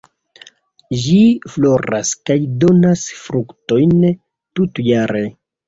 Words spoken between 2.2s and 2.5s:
kaj